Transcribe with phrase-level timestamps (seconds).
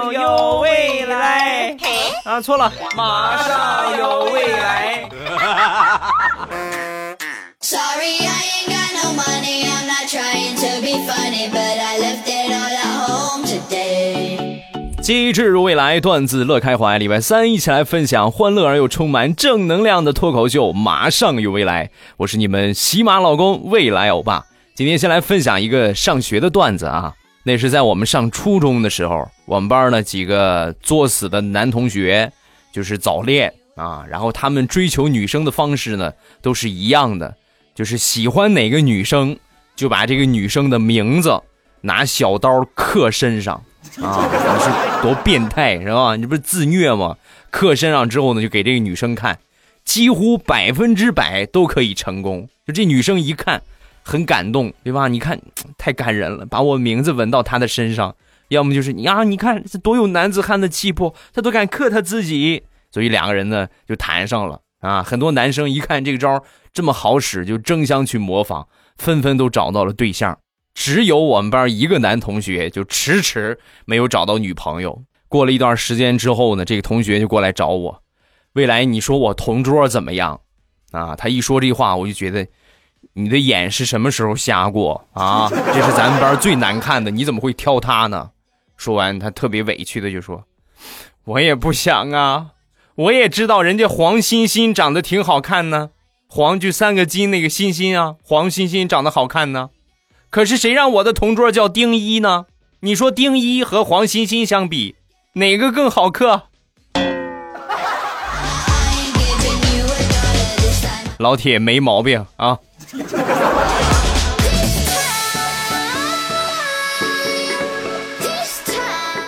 [0.00, 1.76] 上有未来
[2.24, 5.06] 啊，错了，马上有未来。
[7.60, 9.66] Sorry, I ain't got no money.
[9.66, 14.62] I'm not trying to be funny, but I left it all at home today.
[15.02, 16.96] 机智如未来，段子乐开怀。
[16.96, 21.90] 礼拜三一起来分享欢乐而又充满正能量的脱口秀，马上有未来。
[22.18, 24.46] 我是你们喜马老公未来欧巴。
[24.74, 27.12] 今天先来分享一个上学的段子啊。
[27.42, 32.30] 那是在我们上初中的时候，我们班呢几个作死的男同学，
[32.70, 34.04] 就是早恋啊。
[34.08, 36.12] 然后他们追求女生的方式呢，
[36.42, 37.34] 都是一样的，
[37.74, 39.38] 就是喜欢哪个女生，
[39.74, 41.40] 就把这个女生的名字
[41.80, 43.54] 拿小刀刻身上
[44.02, 44.28] 啊。
[44.30, 46.16] 你是多变态是吧？
[46.16, 47.16] 你不是自虐吗？
[47.50, 49.38] 刻身上之后呢，就给这个女生看，
[49.82, 52.50] 几乎百分之百都可以成功。
[52.66, 53.62] 就这女生一看。
[54.02, 55.08] 很感动，对吧？
[55.08, 55.40] 你看，
[55.78, 58.16] 太感人了，把我名字纹到他的身上，
[58.48, 65.02] 要么就是你啊，你看这多有男子汉的气魄，他都敢克他自己，所以两个人呢就谈上了啊。
[65.02, 70.38] 很多男生一看这个招这么好使，就争相去模仿，纷纷都找到了对象。
[70.74, 75.02] 只有我们班一个男同学就迟迟没有找到女朋友。
[75.28, 78.02] 过了一段时间之后呢，这个同学就过来找我，
[78.54, 80.40] 未来你说我同桌怎么样？
[80.90, 82.46] 啊，他一说这话，我就觉得。
[83.14, 85.48] 你的眼是什么时候瞎过啊？
[85.74, 88.30] 这是咱们班最难看的，你怎么会挑他呢？
[88.76, 90.44] 说完，他特别委屈的就说
[91.24, 92.52] ：“我也不想啊，
[92.94, 95.90] 我也知道人家黄欣欣长得挺好看呢，
[96.28, 99.70] 黄就三个金那个欣欣啊，黄欣欣长得好看呢。
[100.30, 102.46] 可是谁让我的同桌叫丁一呢？
[102.80, 104.94] 你说丁一和黄欣欣相比，
[105.34, 106.44] 哪个更好磕？”
[111.18, 112.58] 老铁没毛病啊。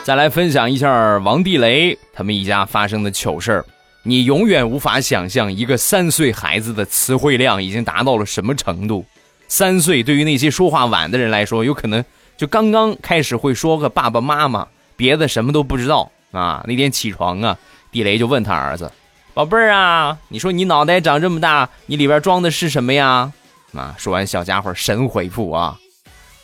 [0.03, 3.65] 再来分享一下王地雷他们一家发生的糗事儿。
[4.03, 9.05] 你永远无法想象一个三岁孩子的词汇量已经达到了什么程度。
[9.47, 12.05] 三岁对于那些说话晚的人来说，有可能
[12.37, 16.65] 就刚刚开始会说个爸爸妈妈，别的什么都不知道啊。
[16.67, 17.56] 那天起床啊，
[17.93, 18.91] 地雷就问他儿子
[19.34, 23.31] ：“宝贝儿啊，你说你脑袋长这么大，你里边装的是什么呀？”
[23.75, 23.94] 啊！
[23.97, 25.78] 说完，小家伙神回复啊：“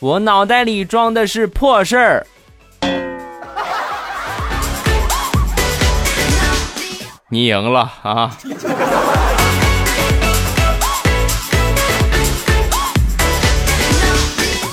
[0.01, 2.27] 我脑袋里装的是破事儿。”
[7.31, 8.37] 你赢了啊！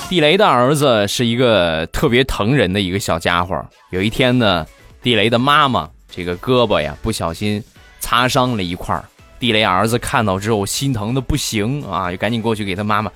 [0.08, 3.62] 地雷的儿子是一个特别疼人的一个小家伙。
[3.90, 4.64] 有一天呢，
[5.02, 7.62] 地雷的妈妈这个胳膊呀不小心
[8.00, 9.04] 擦伤了一块儿。
[9.38, 13.10] 地雷儿子看到之后心疼的不行啊，就赶紧过去给他妈妈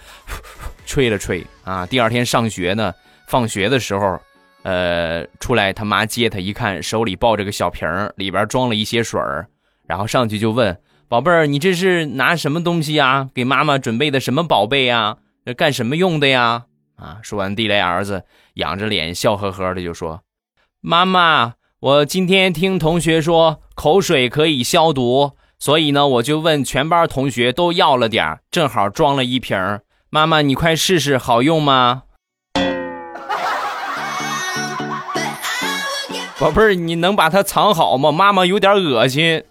[0.86, 1.86] 吹了吹啊。
[1.86, 2.92] 第二天上学呢，
[3.26, 4.20] 放学的时候，
[4.62, 9.46] 呃，出来他妈接他，一看手里抱着个小瓶儿，里边装了一些水儿，
[9.86, 10.76] 然后上去就问
[11.08, 13.28] 宝贝儿：“你这是拿什么东西呀？
[13.34, 15.16] 给妈妈准备的什么宝贝呀？
[15.56, 16.64] 干什么用的呀？”
[16.96, 20.22] 啊，说完，地雷儿子仰着脸笑呵呵的就说
[20.82, 29.58] ：“妈妈，我今天听同学说口水可以消毒。”所以呢，我就问全班同学都要了点正好装了一瓶
[30.08, 32.04] 妈妈，你快试试，好用吗？
[36.38, 38.10] 宝贝儿，你能把它藏好吗？
[38.10, 39.44] 妈妈有点恶心。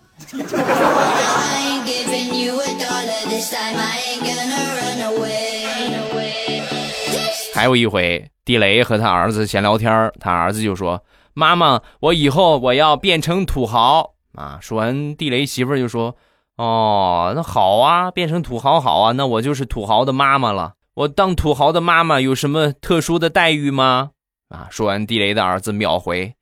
[7.54, 11.04] 还有一回，地雷和他儿子闲聊天，他儿子就说
[11.36, 14.58] ：“妈妈，我以后我要变成土豪。”啊！
[14.62, 16.16] 说完，地雷媳妇儿就说
[16.56, 20.76] ：“哦，那好啊，变成土豪好啊，那我就是土豪的妈妈了。
[20.94, 24.12] 我当土豪的妈妈有什么特殊的待遇吗？”
[24.48, 24.68] 啊！
[24.72, 26.36] 说完，地雷的儿子秒回：“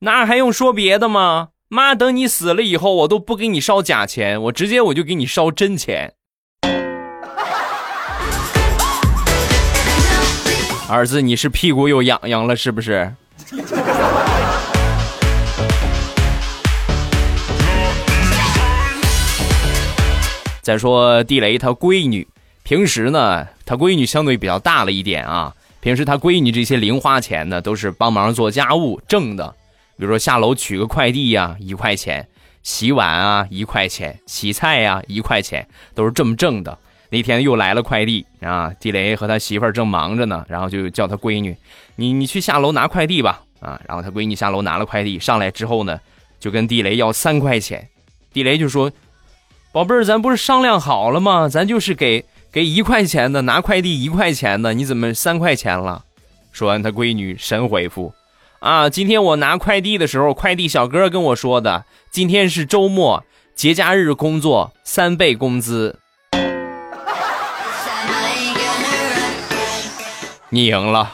[0.00, 1.50] 那还用说别的吗？
[1.68, 6.14] 妈，等你死了以后，我都不给你烧假钱，我直接我就给你烧真钱。”
[10.90, 13.14] 儿子，你是屁股又痒痒了是不是？
[20.60, 22.26] 再说地雷他闺女，
[22.62, 25.54] 平时呢，他闺女相对比较大了一点啊。
[25.80, 29.54] 平时他闺女这些零花钱呢，都是帮忙做家务挣的。
[29.96, 32.22] 比如说下楼取个快递呀，一块钱；
[32.62, 36.76] 洗碗啊，一块钱；洗菜呀，一块钱，都是这么挣的。
[37.08, 41.56] 那天又来了快递啊，地雷和他媳妇儿正忙着呢，然后就叫他闺女
[41.96, 45.98] ：“你你去下楼拿快递吧。”啊，然后他闺女下楼拿了快递，上来之后呢，
[46.38, 47.88] 就跟地雷要三块钱。
[48.34, 48.92] 地雷就说。
[49.72, 51.48] 宝贝儿，咱不是商量好了吗？
[51.48, 56.02] 咱就是给给一块钱的，拿快递一块钱的，你怎么三块钱了？
[56.50, 58.12] 说完，他闺女神回复
[58.58, 63.22] ：“啊，今天我拿快递的时候，快递小哥跟我说的，今天是周末，
[63.54, 66.00] 节假日工作三倍工资。
[70.48, 71.12] 你赢了。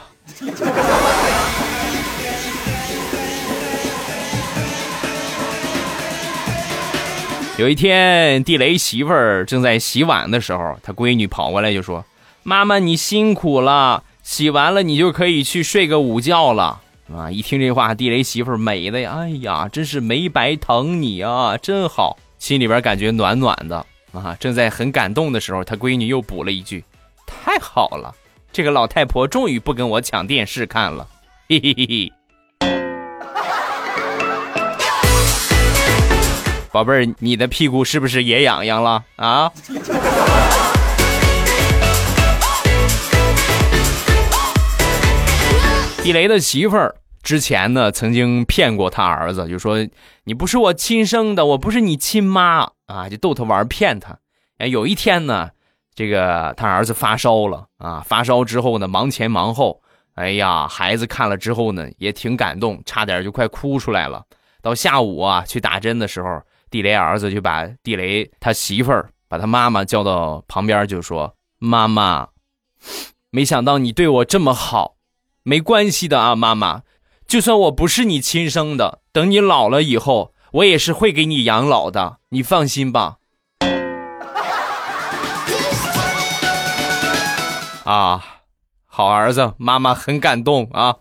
[7.59, 12.05] 有一天，地雷媳妇儿正在洗碗的时候，他闺女跑过来就说
[12.45, 17.31] ：“妈妈，你辛苦了，洗完了你就可以去睡个午觉了。”啊！
[17.31, 24.37] 一听这话，地雷媳妇儿美的呀，哎呀，真是没白疼你啊，真好，心里边感觉暖暖的啊。
[24.39, 26.85] 正在很感动的时候，他闺女又补了一句
[27.27, 28.15] ：“太好了，
[28.53, 31.09] 这个老太婆终于不跟我抢电视看了。”
[31.49, 32.13] 嘿嘿嘿嘿。
[36.77, 39.51] 宝贝儿，你的屁股是不是也痒痒了啊？
[46.03, 49.79] 地雷的媳妇儿之前呢，曾经骗过他儿子，就说
[50.25, 54.15] 你不是我亲生的，我不是你亲妈啊，就逗他玩，骗他。
[54.59, 55.49] 哎，有一天呢，
[55.95, 59.81] 这个他儿子发烧了啊，发烧之后呢，忙前忙后，
[60.17, 64.23] 哎呀，孩子看了之后呢，也挺感动，差点就快哭出来了。
[64.63, 66.43] 到下午啊，去打针的时候，
[66.77, 72.29] 地雷儿子就把地雷他媳妇儿把他妈妈叫到旁边，就说：“妈妈，
[73.31, 74.97] 没想到你对我这么好。”
[75.43, 76.83] 没关系的啊，妈妈，
[77.27, 83.17] 就算我不是你亲生的，等你老了以后，我也是会给你养老的，你放心吧。
[87.85, 88.23] 啊，
[88.85, 90.97] 好儿子，妈妈很感动啊。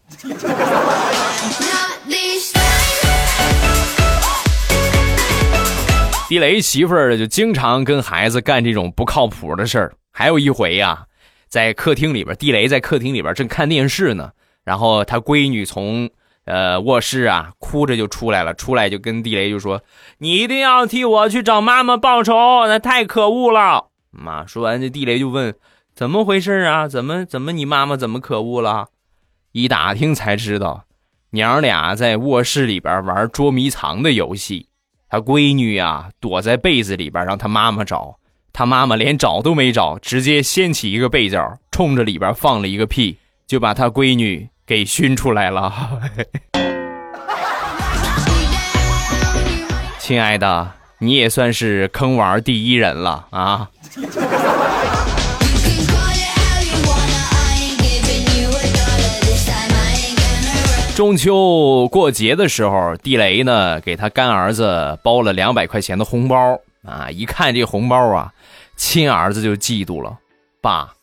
[6.27, 9.93] 地雷媳妇儿就经常跟孩子干这种不靠谱的事儿。
[10.11, 11.05] 还有一回呀。
[11.47, 14.31] 在客厅里边，地雷在客厅里边正看电视呢，
[14.65, 16.09] 然后他闺女从
[16.43, 19.81] 呃卧室啊哭着就出来了，出来就跟地雷就说
[20.19, 22.33] ：“你一定要替我去找妈妈报仇，
[22.67, 25.55] 那太可恶了。”妈说完，这地雷就问
[25.95, 26.89] ：“怎么回事啊？
[26.89, 28.87] 怎么怎么你妈妈怎么可恶了？”
[29.53, 30.83] 一打听才知道，
[31.29, 34.67] 娘俩在卧室里边玩捉迷藏的游戏，
[35.09, 38.17] 他闺女呀躲在被子里边让他妈妈找。
[38.51, 45.73] 他妈妈连找都没找，直接掀起一个被角，冲着里边放了一个屁，就把他闺女给熏出来了。
[49.99, 53.69] 亲爱的，你也算是坑娃第一人了啊！
[60.95, 67.11] 中秋过节的时候，地雷呢给他干儿子包了两百块钱的红包啊！
[67.11, 68.31] 一看这红包啊。
[68.77, 70.17] 亲儿子就嫉妒了，
[70.61, 70.93] 爸，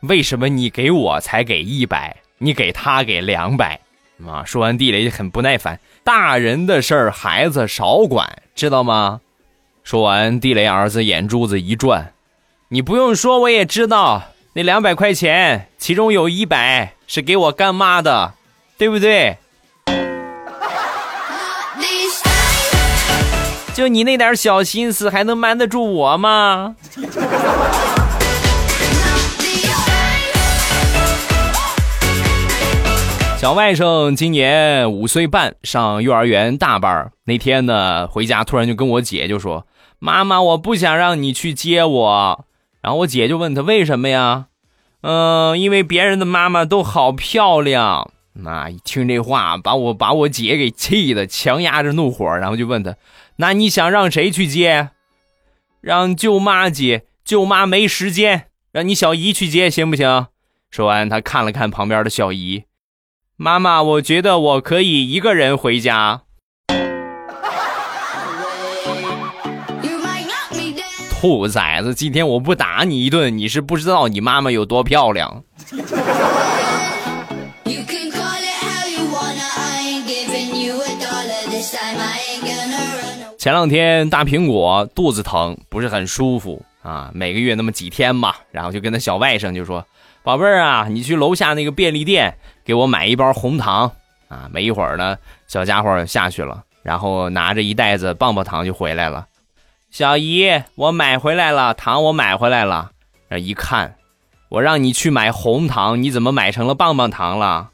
[0.00, 3.78] 为什么你给我才给一百，你给他给两百？
[4.26, 4.42] 啊！
[4.44, 9.20] 说完，地雷很不耐烦，大人的事儿孩子少管，知道吗？
[9.84, 12.12] 说完，地雷儿子眼珠子一转，
[12.70, 18.34] 你不用说，我也知道，那两百块钱其中有一百是给我干妈的，
[18.82, 19.38] 对不对？
[23.72, 26.74] 就你那点小心思，还能瞒得住我吗？
[33.38, 37.12] 小外甥今年五岁半，上幼儿园大班。
[37.26, 39.64] 那天呢，回家突然就跟我姐就说
[40.00, 42.44] ：“妈妈，我不想让你去接我。”
[42.82, 44.46] 然后我姐就问他为什么呀？
[45.02, 48.10] 嗯，因为别人的妈妈都好漂亮。
[48.34, 52.96] 那一听这话，把我把我姐给气的，强压着怒火，然后就问他。
[53.36, 54.90] 那你想让谁去接？
[55.80, 60.28] 让舅妈接，舅妈没时间，让你小姨去接行不行？
[60.70, 62.64] 说完，他看了看旁边的小姨，
[63.36, 66.22] 妈妈，我觉得我可以一个人回家。
[71.10, 75.44] 兔崽子，今天我不打你一顿，你是不知道你妈妈有多漂亮。
[83.42, 89.84] 前两天大苹果肚子疼，不是很舒服啊，每个月那么几天嘛，然后就跟他小外甥就说
[90.22, 93.90] ：“宝贝儿啊，你去楼下那个便利店给我买一包红糖
[94.28, 95.18] 啊。”没一会儿呢，
[95.48, 99.26] 小家伙下去了，然后拿着一袋子棒棒糖就回来了。
[99.90, 102.92] 小姨，我买回来了糖，我买回来了。
[103.40, 103.96] 一看，
[104.50, 107.70] 我让你去买红糖，你怎么买成了棒棒糖了？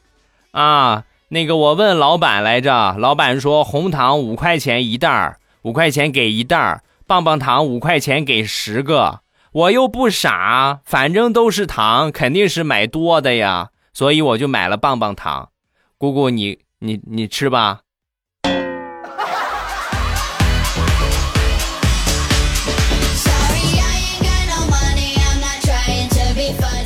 [0.52, 5.36] 啊，那个我问老板来着，老板说红糖五块钱一袋儿。
[5.68, 9.20] 五块钱给一袋儿棒棒糖，五块钱给十个。
[9.52, 15.50] 我又不傻，反正都是糖，肯定是买多的呀，所以我就买了棒棒糖。
[15.98, 17.80] 姑姑，你你你吃吧。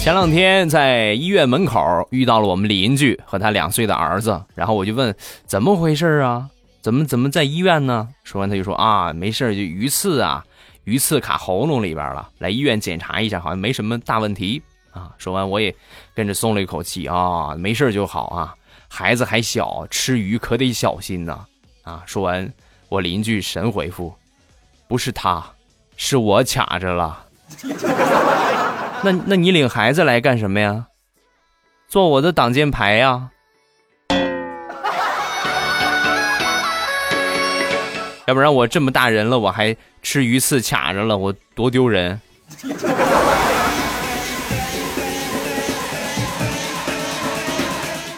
[0.00, 5.14] 前两天在医院门口遇到了我们邻居和他两岁的儿子，然后我就问
[5.46, 6.48] 怎么回事啊？
[6.82, 8.08] 怎么怎么在医院呢？
[8.24, 10.44] 说完他就说啊，没事就鱼刺啊，
[10.82, 14.60] 鱼刺卡喉咙里边了，来医院检查一下，好像没什么大问题
[14.90, 15.12] 啊。
[15.16, 15.72] 说完我也
[16.12, 18.54] 跟着松了一口气啊，没事就好啊。
[18.88, 21.46] 孩子还小，吃鱼可得小心呐
[21.84, 22.02] 啊。
[22.04, 22.52] 说完
[22.88, 24.12] 我邻居神回复，
[24.88, 25.42] 不是他，
[25.96, 27.26] 是我卡着了。
[29.04, 30.86] 那那你领孩子来干什么呀？
[31.88, 33.30] 做我的挡箭牌呀！
[38.26, 42.20] 要不然我这么大人了，我还吃鱼刺卡着了，我多丢人！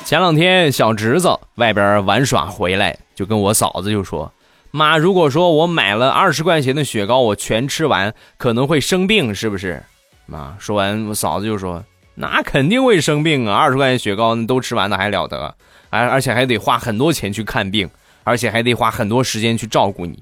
[0.04, 4.30] 前两天小侄子外边玩耍回来，就跟我嫂子就说
[4.70, 9.82] ：“妈，如果说我买了二十块钱的雪糕，我全吃完，可能会生病，是不是？”
[10.26, 11.82] 妈说完，我嫂子就说
[12.16, 13.56] ：“那肯定会生病啊！
[13.56, 15.54] 二十块钱雪糕都吃完了还了得？
[15.88, 17.88] 而而且还得花很多钱去看病，
[18.25, 20.19] 而且还得花很多时间去照顾你。”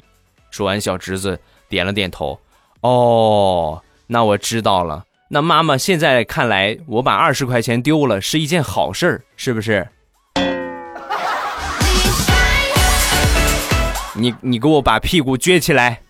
[0.51, 2.39] 说完，小侄子点了点头
[2.83, 5.05] ：“哦，那我知道了。
[5.29, 9.89] 那妈妈现在看来，我把二十块钱丢了是一件好事儿，是不是？”
[14.15, 16.03] 你你给我把屁股撅起来。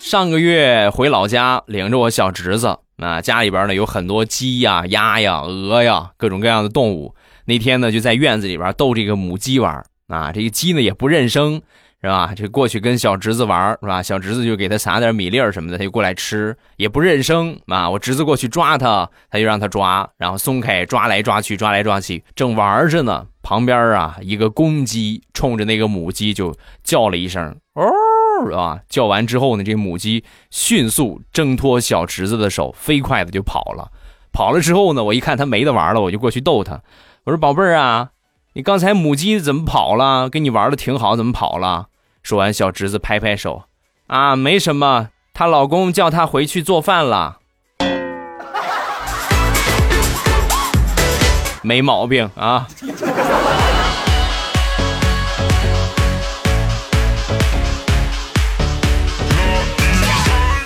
[0.00, 7.14] 上个月回老家，领着我小侄子啊，家里边呢有很多鸡呀、鸭呀、鹅呀，各种各样的动物。
[7.46, 11.60] 那天呢就在院子里边逗这个母鸡玩啊，这个鸡呢也不认生，
[12.00, 12.34] 是吧？
[12.34, 14.02] 就过去跟小侄子玩，是吧？
[14.02, 17.90] 小侄子就给他撒点米粒儿什么的，他就过来吃，也不认生啊。
[17.90, 23.26] 我侄子过去抓他，他就让他抓，然后松开，抓来抓去，抓来抓去，正玩着呢。
[23.42, 27.82] 旁边啊，一个公鸡冲着那个母鸡就叫了一声“哦”。
[28.52, 28.80] 啊！
[28.88, 33.90] 叫完之后呢，这母鸡迅速挣脱小侄子的手，飞快的就跑了。
[34.32, 36.80] 跑了之后呢，我一看它没得玩了，我就过去逗它。
[37.24, 38.10] 我说：“宝贝儿啊，
[38.54, 40.28] 你刚才母鸡怎么跑了？
[40.28, 41.86] 跟你玩的挺好，怎么跑了？”
[42.22, 43.62] 说完，小侄子拍拍手
[44.08, 47.38] ：“啊，没什么，她老公叫她回去做饭了，
[51.62, 52.66] 没毛病啊。”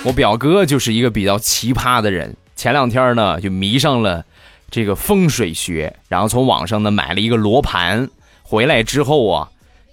[0.09, 4.25] 我表哥就是一个比较奇葩的人，前两天呢就迷上了
[4.71, 8.09] 这个风水学，然后从网上呢买了一个罗盘，
[8.41, 9.51] 回来之后啊，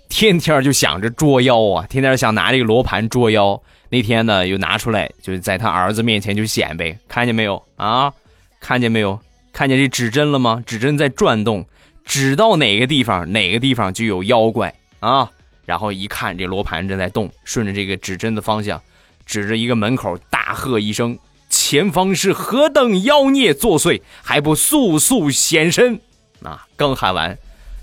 [0.09, 3.61] 天天就想着捉妖啊，天天想拿这个罗盘捉妖。
[3.91, 8.11] 那天呢又拿出来，就在他儿子面前就显摆，看见没有啊？
[8.59, 9.21] 看见没有？
[9.53, 10.63] 看见这指针了吗？
[10.65, 11.63] 指针在转动，
[12.07, 15.31] 指到哪个地方，哪个地方就有妖怪啊。
[15.67, 18.81] 然后一看这罗盘正在动，顺着这个指针的方向。
[19.27, 21.19] 指着一个门口大喝一声
[21.51, 26.01] ：“前方是何等妖孽作祟，还不速速显身！”
[26.43, 27.37] 啊，刚喊完，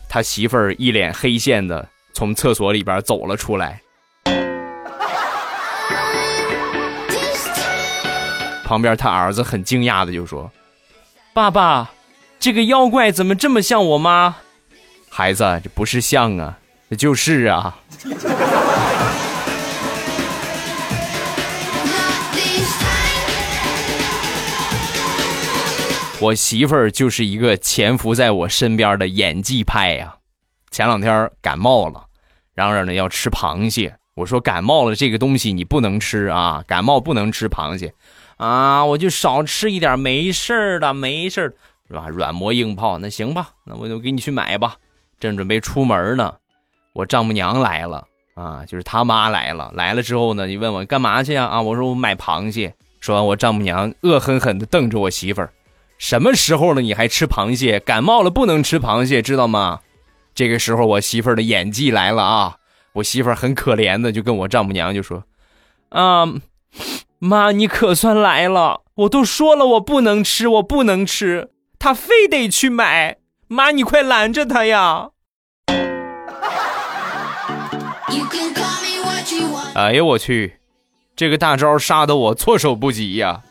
[0.09, 3.81] 他媳妇儿一脸黑线的从厕所里边走了出来。
[8.63, 10.49] 旁边他儿子很惊讶的就说
[11.33, 11.91] ：“爸爸，
[12.39, 14.35] 这个妖怪怎么这么像我妈？”
[15.11, 16.57] 孩子，这不是像啊，
[16.89, 17.77] 这就是啊。
[26.23, 30.15] 我媳妇儿就是一个潜伏在我身边的演技派呀。
[30.71, 32.05] 前两天感冒了，
[32.53, 33.93] 嚷嚷着要吃螃蟹。
[34.15, 37.93] 我说感冒了这个东西你不能吃啊，感冒不能吃螃蟹
[38.37, 41.53] 啊，我就少吃一点，没事儿的，没事儿，
[41.89, 42.07] 是吧？
[42.07, 44.75] 软磨硬泡，那行吧，那我就给你去买吧。
[45.19, 46.33] 正准备出门呢，
[46.93, 49.69] 我丈母娘来了啊，就是他妈来了。
[49.75, 51.47] 来了之后呢，你问我干嘛去啊？
[51.47, 52.73] 啊，我说我买螃蟹。
[53.01, 55.51] 说完，我丈母娘恶狠狠地瞪着我媳妇儿。
[56.03, 57.79] 什么时候了你还吃螃蟹？
[57.79, 59.79] 感冒了不能吃螃蟹，知道吗？
[60.35, 62.57] 这个时候我媳妇儿的演技来了啊！
[62.95, 65.23] 我媳妇儿很可怜的就跟我丈母娘就说
[65.87, 66.25] ：“啊，
[67.19, 68.81] 妈，你可算来了！
[68.95, 73.19] 我都说了我不能吃，我不能吃，他非得去买。
[73.47, 75.11] 妈，你快拦着他呀！”
[79.73, 80.57] 哎呀，我去，
[81.15, 83.41] 这个大招杀得我措手不及呀！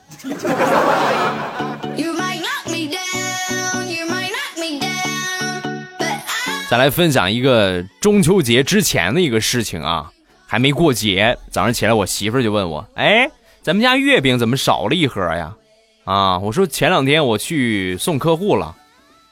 [6.72, 10.10] 再来分享一个中秋节之前的一个事情啊，
[10.46, 15.54] 还没过节，早上起来我媳妇就问我，哎，咱们家月饼怎么少了一盒呀？
[16.04, 18.74] 啊，我说前两天我去送客户了，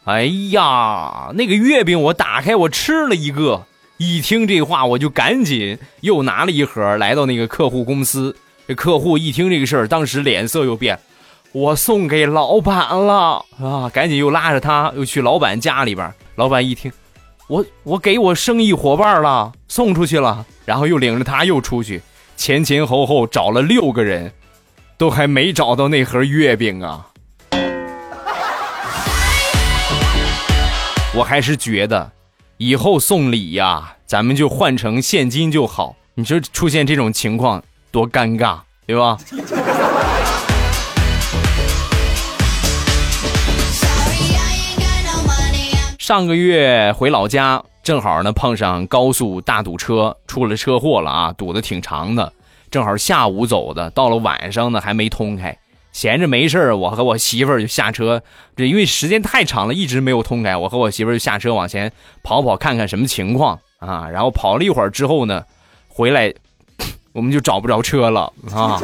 [0.04, 3.64] 哎呀，那个月饼我打开我吃了一个，
[3.96, 8.36] 一听这话我就赶紧又拿了一盒来到那个客户公司。
[8.68, 10.98] 这客户一听这个事儿，当时脸色又变，
[11.52, 16.12] 我送给老板了啊，赶紧又拉着他又去老板家里边。
[16.36, 16.90] 老板一听，
[17.50, 22.00] 我我给我生意伙伴了，送出去了，然后又领着他又出去，
[22.36, 24.32] 前前后后找了六个人。
[24.96, 27.06] 都还没找到那盒月饼啊！
[31.16, 32.12] 我还是觉得，
[32.58, 35.96] 以后送礼呀，咱们就换成现金就好。
[36.16, 39.16] 你说出现这种情况多尴尬，对吧？
[46.10, 52.32] 上个月回老家，正好呢碰上高速大堵车，出了车祸了啊，堵得挺长的。
[52.68, 55.56] 正好下午走的，到了晚上呢还没通开，
[55.92, 58.24] 闲着没事我和我媳妇儿就下车，
[58.56, 60.56] 这因为时间太长了，一直没有通开。
[60.56, 61.92] 我和我媳妇儿就下车往前
[62.24, 64.08] 跑跑，看看什么情况啊。
[64.10, 65.44] 然后跑了一会儿之后呢，
[65.86, 66.34] 回来
[67.12, 68.80] 我们就找不着车了啊，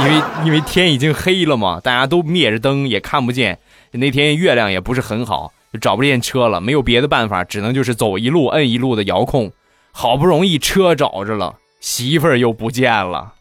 [0.00, 3.58] 因为因为天已经黑了嘛，大家都灭着灯也看不见。
[3.92, 6.60] 那天月亮也不是很好，就找不见车了。
[6.60, 9.52] 没有别的办法，只能就是走一路摁一路的遥控。
[9.92, 11.56] 好不容易车找着了。
[11.80, 13.34] 媳妇儿又不见了，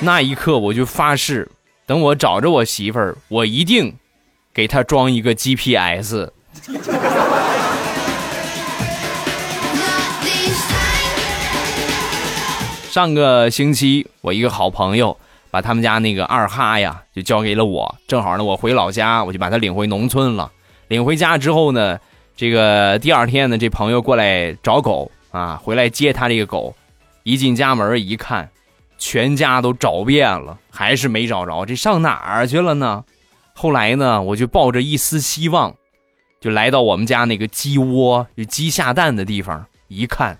[0.00, 1.48] 那一刻我就发誓，
[1.86, 3.94] 等我找着我媳妇儿，我一定
[4.52, 6.28] 给她装一个 GPS。
[12.90, 15.16] 上个星期，我一个好朋友
[15.50, 17.94] 把他们家那个二哈呀，就交给了我。
[18.06, 20.50] 正好呢，我回老家，我就把他领回农村了。
[20.88, 21.98] 领回家之后呢。
[22.38, 26.76] 这个第二天呢，这朋友过来找狗啊，回来接他这个狗，
[27.22, 28.50] 一进家门一看，
[28.98, 33.04] 全家都找遍了，还是没找着，这上哪儿去了呢？
[33.54, 35.74] 后来呢，我就抱着一丝希望，
[36.38, 40.38] 就来到我们家那个鸡窝，就鸡下蛋的地方，一看，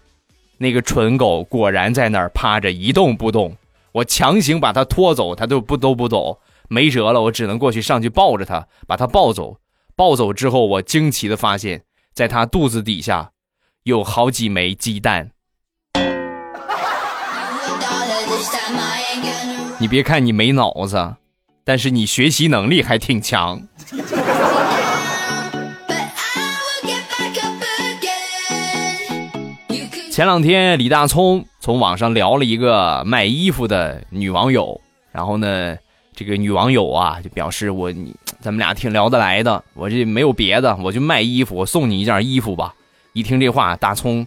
[0.58, 3.56] 那个蠢狗果然在那儿趴着一动不动，
[3.96, 9.56] 我强行把他拖走，他都不都不走，没辙了，我只能过去上去抱着他，把他抱走。
[9.94, 11.84] 抱走之后，我惊奇的发现。
[12.12, 13.30] 在他肚子底下，
[13.84, 15.30] 有好几枚鸡蛋。
[19.78, 21.14] 你别看你没脑子，
[21.64, 23.62] 但是你学习能力还挺强。
[30.10, 35.76] 前两天李大聪从网上聊了一个卖衣服的女网友，然后呢，
[36.14, 37.92] 这个女网友啊就表示我。
[38.38, 42.72] 咱们俩挺聊得来的，我这没有别的，我就卖衣服，我送你一件衣服吧。
[43.14, 44.24] 一听这话，大葱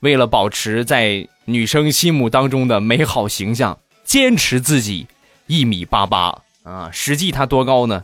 [0.00, 5.06] 为了保持在女生心目当中的美好形象，坚持自己
[5.46, 8.02] 一米八八啊，实际他多高呢？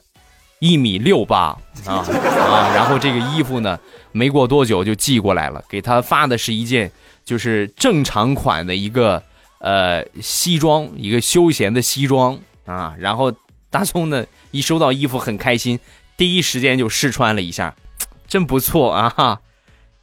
[0.61, 2.73] 一米六八啊啊！
[2.77, 3.77] 然后这个衣服呢，
[4.13, 6.93] 没过多久就寄过来了，给他发的是一件
[7.29, 9.23] 就是正常款的一个
[9.59, 13.31] 呃西装，一个休闲的西装啊，然后。
[13.71, 15.79] 大葱呢，一收到衣服很开心，
[16.17, 17.77] 第一时间就试穿了一下，
[18.27, 19.41] 真不错啊！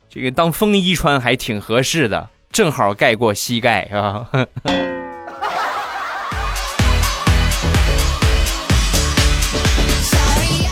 [0.07, 4.29] 这个当风衣穿还挺合适的，正好盖过膝盖啊。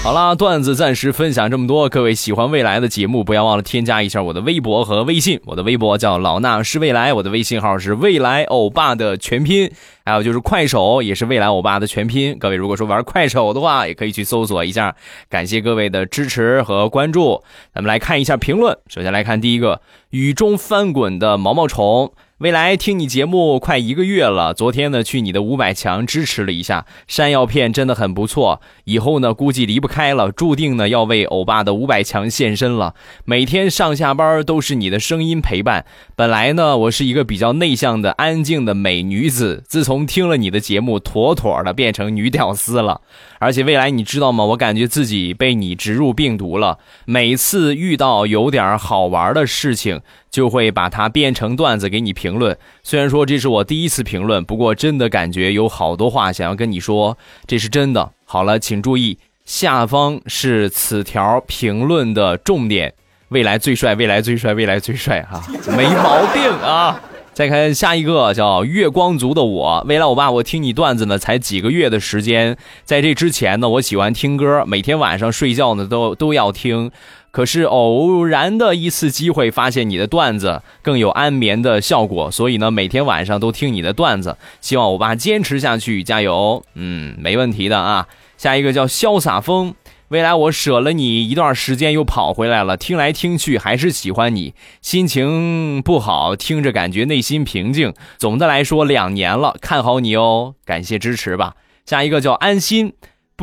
[0.04, 1.88] 好啦，段子暂时分享这么多。
[1.88, 5.40] 各位喜欢未来的节目，不要忘了添加一下我的微博和微信。
[5.46, 9.72] 我的微博叫老衲是未来，我的微信号是未来欧巴的全拼。
[10.06, 12.38] 还有就是快手也是未来欧巴的全拼。
[12.38, 14.94] 各位如果说玩快手的话，也可以去搜索一下。
[15.30, 17.42] 感谢各位的支持和关注。
[17.74, 18.78] 咱们来看一下评论。
[18.90, 22.12] 首先来看第一个，雨中翻滚的毛毛虫。
[22.44, 28.60] 未来听你节目快一个月了，昨天呢去你的五百强支持了一下，山药片真的很不错。
[28.84, 32.96] 以后呢估计离不开了，注定呢要为欧巴的五百强献身了。
[33.24, 35.86] 每天上下班都是你的声音陪伴。
[36.18, 43.00] 本来呢我是一个比较内向的、安静的美女子，自从听了你的节目，妥妥的变成女屌丝了。
[43.40, 44.44] 而且未来你知道吗？
[44.44, 46.80] 我感觉自己被你植入病毒了。
[47.06, 50.02] 每次遇到有点好玩的事情。
[50.34, 52.58] 就会把它变成段子给你评论。
[52.82, 57.16] 虽然说这是我第一次评论，不过真的感觉有好多话想要跟你说，
[57.46, 58.12] 这是真的。
[58.26, 62.96] 好了，请注意，下方是此条评论的重点。
[63.30, 65.40] 未来最帅，未来最帅，未来最帅哈，
[65.78, 67.00] 没毛病啊！
[67.34, 76.92] 再看下一个叫月光族的我，未来我爸，我听你段子呢才几个月的时间，在这之前呢，我喜欢听歌，每天晚上睡觉呢都都要听。
[77.34, 84.38] 可是偶然的一次机会，发现你的段子更有安眠的效果，所以呢，每天晚上都听你的段子。
[84.62, 86.64] 希望欧巴坚持下去，加油！
[86.76, 88.08] 嗯，没问题的啊。
[88.38, 89.74] 下一个叫潇洒风，
[90.10, 97.96] 未来我舍了你一段时间，又跑回来了，听来听去还是喜欢你，心情不好，听着感觉内心平静。
[98.20, 101.56] 总的来说，两年了，看好你哦，感谢支持吧。
[101.84, 102.94] 下一个叫安心。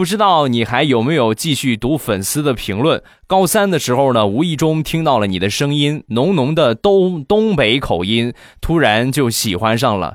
[0.01, 3.03] 不知道你还有没有继续读粉丝的评论？
[3.27, 8.33] 高三的时候呢，无意中听到了你的声音，浓浓的东东北口音，
[8.63, 10.15] 突然就喜欢上了。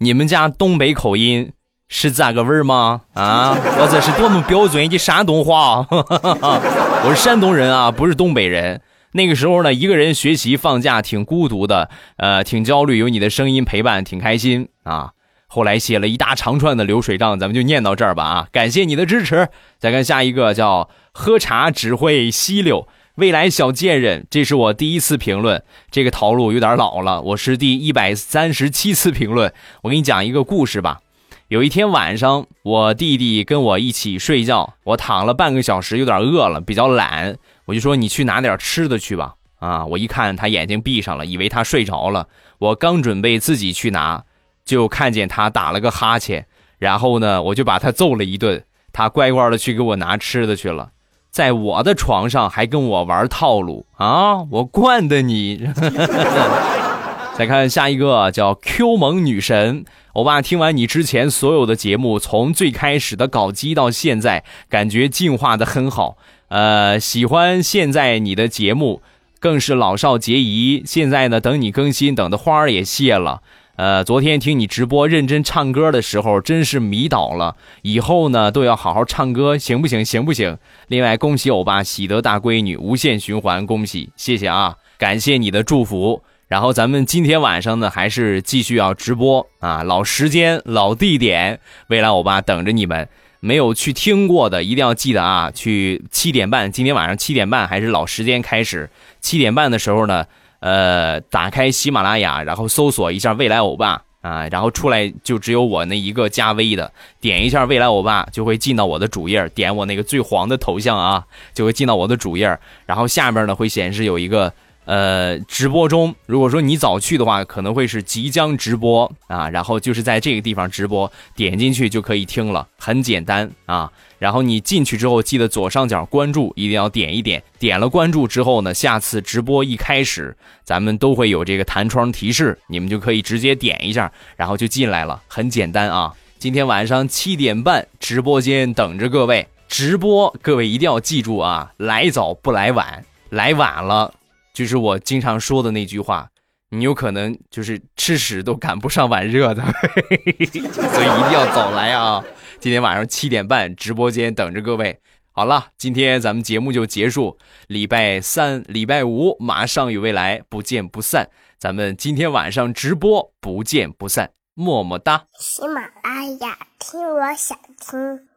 [0.00, 1.52] 你们家东北口音
[1.86, 3.02] 是这个味儿吗？
[3.14, 5.86] 啊，我这是多么标准的山东话！
[7.06, 8.82] 我是山东人啊，不是东北人。
[9.12, 15.12] 那个时候呢，一个人学习放假挺孤独的，呃，挺焦虑，有你的声音陪伴，挺开心啊。
[15.54, 18.48] 后来写了一大长串的流水账，咱们就念到这儿吧啊！
[18.50, 19.50] 感谢你的支持。
[19.78, 27.20] 再看下一个，叫喝茶只会吸溜，未来小贱人，这是我第一次评论，这个套路有点老了。
[27.20, 29.52] 我是第一百三十七次评论。
[29.82, 31.00] 我给你讲一个故事吧。
[31.48, 37.36] 有一天晚上，我弟弟跟我一起睡觉，我躺了半个小时，有点饿了，比较懒，
[37.66, 39.34] 我就说你去拿点吃的去吧。
[39.58, 42.26] 啊，我一看他眼睛闭上了，以为他睡着了。
[42.58, 44.24] 我刚准备自己去拿。
[44.64, 46.46] 就看见他打了个哈欠，
[46.78, 48.64] 然后呢，我就把他揍了一顿。
[48.92, 50.90] 他乖乖的去给我拿吃的去了，
[51.30, 54.42] 在我的床上还跟我玩套路啊！
[54.50, 55.66] 我惯的你。
[57.34, 66.18] 再看下一个叫 Q 萌女神，欧巴听完你之前所有的节目，从最开始的搞基到现在，感觉进化的很好。
[66.48, 69.00] 呃，喜欢现在你的节目，
[69.40, 70.82] 更是老少皆宜。
[70.84, 73.40] 现在呢，等你更新，等的花儿也谢了。
[73.82, 77.56] 呃，昨天听你直播认真唱歌的时候，真是迷倒了。
[77.82, 80.04] 以后呢，都要好好唱歌，行不行？
[80.04, 80.56] 行不行？
[80.86, 86.22] 另外，恭喜欧巴喜得大闺女，无限循环，恭喜，谢谢啊，感谢你的祝福。
[86.46, 93.08] 然后咱们今天晚上呢，还是继续要直播啊，老时间，老地点，未来欧巴等着你们。
[93.40, 98.88] 没有去听过的，一定要记得啊，去七点半，今天晚上七点半还是老时间开始。
[99.20, 100.24] 七点半的时候呢。
[100.62, 114.52] 呃，打开喜马拉雅，然后搜索一下未来欧巴啊，然后出来就只有我那一个加微的，点一下未来欧巴就会进到我的主页，点我那个最黄的头像啊，就会进到我的主页，然后下面呢会显示有一个。
[114.84, 123.90] 呃，直播中，如果说你早去的话，可能会是即将直播啊，然后就是在这个地方直播，点进去就可以听了，很简单啊。
[124.18, 127.42] 然后你进去之后，记得左上角关注，一定要点一点。
[127.58, 136.12] 点了关注之后呢，下次直播一开始，咱们都会有这个弹窗提示，你们就可以直接点一下，然后就进来了，很简单啊。
[136.38, 144.12] 今天晚上七点半，直播间等着各位直播，各位一定要记住啊，来早不来晚，来晚了。
[144.52, 146.28] 就是我经常说的那句话，
[146.70, 149.62] 你有可能就是吃屎都赶不上碗热的，
[150.12, 152.24] 所以一定要早来啊！
[152.60, 155.00] 今天晚上七点半直播间等着各位。
[155.32, 161.30] 好了，今天咱们节目就结束，礼拜三、礼拜五马上与未来不见不散。
[161.58, 165.24] 咱们今天晚上直播不见不散，么么哒！
[165.38, 168.31] 喜马拉雅听，我想听。